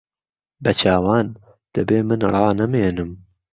به 0.63 0.71
چاوان! 0.79 1.27
دهبێ 1.73 1.99
من 2.09 2.21
ڕانهمێنم 2.33 3.11